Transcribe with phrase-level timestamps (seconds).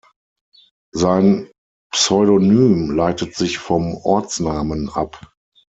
[0.93, 1.51] Sein
[1.91, 5.31] Pseudonym leitet sich vom Ortsnamen ab.